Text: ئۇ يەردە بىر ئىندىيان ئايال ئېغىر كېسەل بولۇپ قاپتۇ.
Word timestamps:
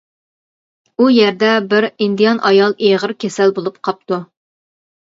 ئۇ 1.03 1.09
يەردە 1.17 1.51
بىر 1.75 1.87
ئىندىيان 1.91 2.43
ئايال 2.51 2.77
ئېغىر 2.89 3.15
كېسەل 3.27 3.57
بولۇپ 3.61 3.81
قاپتۇ. 3.91 4.23